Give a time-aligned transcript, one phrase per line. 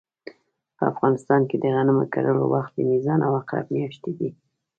[0.77, 4.29] په افغانستان کې د غنمو کرلو وخت د میزان او عقرب مياشتې دي